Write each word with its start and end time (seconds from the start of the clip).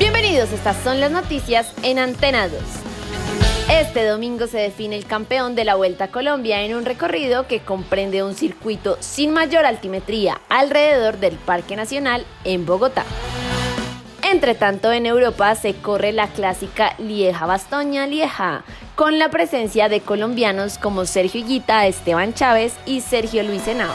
Bienvenidos, 0.00 0.52
estas 0.52 0.82
son 0.82 1.00
las 1.00 1.10
noticias 1.10 1.72
en 1.82 1.98
Antena 1.98 2.48
2. 2.48 2.60
Este 3.70 4.06
domingo 4.06 4.46
se 4.46 4.58
define 4.58 4.96
el 4.96 5.04
campeón 5.04 5.54
de 5.54 5.64
la 5.64 5.74
Vuelta 5.74 6.04
a 6.04 6.10
Colombia 6.10 6.62
en 6.62 6.74
un 6.74 6.84
recorrido 6.84 7.46
que 7.46 7.60
comprende 7.60 8.22
un 8.22 8.34
circuito 8.34 8.96
sin 9.00 9.32
mayor 9.32 9.66
altimetría 9.66 10.40
alrededor 10.48 11.18
del 11.18 11.36
Parque 11.36 11.76
Nacional 11.76 12.24
en 12.44 12.64
Bogotá. 12.64 13.04
Entre 14.30 14.54
tanto, 14.54 14.90
en 14.92 15.06
Europa 15.06 15.54
se 15.54 15.74
corre 15.74 16.12
la 16.12 16.28
clásica 16.28 16.94
Lieja-Bastoña-Lieja, 16.98 18.64
con 18.94 19.18
la 19.18 19.28
presencia 19.28 19.88
de 19.88 20.00
colombianos 20.00 20.78
como 20.78 21.04
Sergio 21.04 21.40
Higuita, 21.40 21.86
Esteban 21.86 22.34
Chávez 22.34 22.74
y 22.86 23.00
Sergio 23.00 23.42
Luis 23.42 23.66
Henao. 23.66 23.94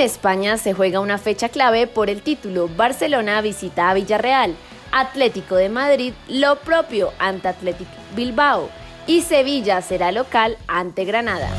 En 0.00 0.06
España 0.06 0.56
se 0.56 0.72
juega 0.72 1.00
una 1.00 1.18
fecha 1.18 1.50
clave 1.50 1.86
por 1.86 2.08
el 2.08 2.22
título 2.22 2.70
Barcelona 2.74 3.42
visita 3.42 3.90
a 3.90 3.92
Villarreal, 3.92 4.56
Atlético 4.92 5.56
de 5.56 5.68
Madrid 5.68 6.14
lo 6.26 6.56
propio 6.56 7.12
ante 7.18 7.48
Athletic 7.48 7.86
Bilbao 8.16 8.70
y 9.06 9.20
Sevilla 9.20 9.82
será 9.82 10.10
local 10.10 10.56
ante 10.68 11.04
Granada. 11.04 11.50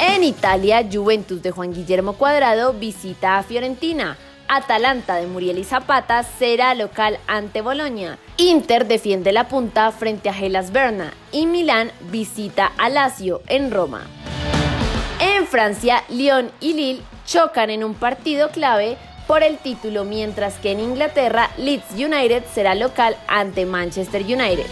En 0.00 0.24
Italia, 0.24 0.84
Juventus 0.92 1.40
de 1.42 1.52
Juan 1.52 1.72
Guillermo 1.72 2.14
Cuadrado 2.14 2.72
visita 2.72 3.38
a 3.38 3.44
Fiorentina. 3.44 4.18
Atalanta 4.48 5.14
de 5.14 5.28
Muriel 5.28 5.58
y 5.58 5.64
Zapata 5.64 6.24
será 6.24 6.74
local 6.74 7.20
ante 7.28 7.60
Boloña. 7.60 8.18
Inter 8.36 8.88
defiende 8.88 9.30
la 9.30 9.46
punta 9.46 9.92
frente 9.92 10.28
a 10.28 10.34
Gelas 10.34 10.72
Berna 10.72 11.12
y 11.30 11.46
Milán 11.46 11.92
visita 12.10 12.72
a 12.78 12.88
Lazio 12.88 13.42
en 13.46 13.70
Roma. 13.70 14.08
Francia, 15.50 16.04
Lyon 16.08 16.50
y 16.60 16.74
Lille 16.74 17.02
chocan 17.26 17.70
en 17.70 17.82
un 17.82 17.94
partido 17.94 18.50
clave 18.50 18.96
por 19.26 19.42
el 19.42 19.58
título, 19.58 20.04
mientras 20.04 20.54
que 20.54 20.70
en 20.72 20.80
Inglaterra, 20.80 21.50
Leeds 21.58 21.92
United 21.92 22.44
será 22.54 22.74
local 22.74 23.16
ante 23.26 23.66
Manchester 23.66 24.22
United. 24.22 24.66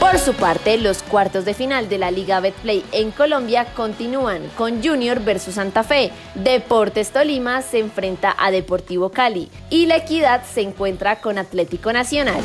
Por 0.00 0.18
su 0.18 0.34
parte, 0.34 0.78
los 0.78 1.04
cuartos 1.04 1.44
de 1.44 1.54
final 1.54 1.88
de 1.88 1.98
la 1.98 2.10
Liga 2.10 2.40
Betplay 2.40 2.84
en 2.90 3.12
Colombia 3.12 3.66
continúan 3.76 4.42
con 4.58 4.82
Junior 4.82 5.20
versus 5.20 5.54
Santa 5.54 5.84
Fe. 5.84 6.10
Deportes 6.34 7.10
Tolima 7.10 7.62
se 7.62 7.78
enfrenta 7.78 8.34
a 8.36 8.50
Deportivo 8.50 9.10
Cali 9.10 9.48
y 9.70 9.86
La 9.86 9.96
Equidad 9.96 10.42
se 10.44 10.62
encuentra 10.62 11.20
con 11.20 11.38
Atlético 11.38 11.92
Nacional. 11.92 12.40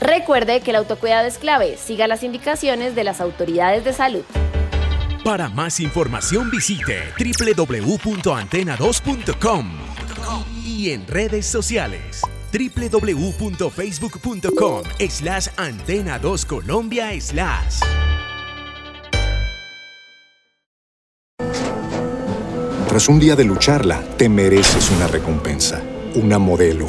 Recuerde 0.00 0.60
que 0.60 0.70
el 0.70 0.76
autocuidado 0.76 1.26
es 1.26 1.38
clave. 1.38 1.76
Siga 1.76 2.06
las 2.06 2.22
indicaciones 2.22 2.94
de 2.94 3.02
las 3.02 3.20
autoridades 3.20 3.84
de 3.84 3.92
salud. 3.92 4.22
Para 5.26 5.48
más 5.48 5.80
información 5.80 6.50
visite 6.52 7.12
www.antena2.com 7.18 9.72
y 10.64 10.90
en 10.90 11.04
redes 11.08 11.46
sociales 11.46 12.20
www.facebook.com 12.52 14.84
slash 15.08 15.48
antena 15.56 16.20
2 16.20 16.46
Colombia 16.46 17.20
slash. 17.20 17.80
Tras 22.88 23.08
un 23.08 23.18
día 23.18 23.34
de 23.34 23.42
lucharla, 23.42 24.00
te 24.16 24.28
mereces 24.28 24.92
una 24.92 25.08
recompensa, 25.08 25.82
una 26.14 26.38
modelo, 26.38 26.88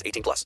18 0.05 0.23
plus. 0.23 0.45